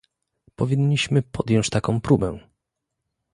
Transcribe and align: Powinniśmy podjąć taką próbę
Powinniśmy 0.55 1.21
podjąć 1.21 1.69
taką 1.69 2.01
próbę 2.01 2.39